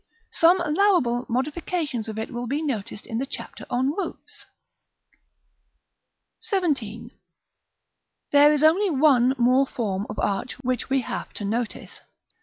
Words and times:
Some 0.31 0.59
allowable 0.61 1.27
modifications 1.29 2.07
of 2.07 2.17
it 2.17 2.31
will 2.33 2.47
be 2.47 2.63
noticed 2.63 3.05
in 3.05 3.19
the 3.19 3.27
chapter 3.27 3.67
on 3.69 3.91
Roofs. 3.91 4.47
[Illustration: 6.51 6.73
Fig. 6.73 6.75
XXXIII.]§ 6.79 6.91
XVII. 7.11 7.15
There 8.31 8.51
is 8.51 8.63
only 8.63 8.89
one 8.89 9.35
more 9.37 9.67
form 9.67 10.07
of 10.09 10.17
arch 10.17 10.53
which 10.63 10.89
we 10.89 11.01
have 11.01 11.31
to 11.33 11.45
notice. 11.45 11.99